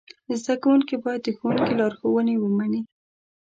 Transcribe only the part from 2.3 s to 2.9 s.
ومني.